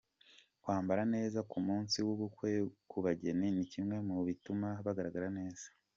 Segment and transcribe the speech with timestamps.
[0.61, 2.49] Kwambara neza ku munsi w’ubukwe
[2.89, 5.65] ku bageni ni kimwe mu bituma bugaragara neza.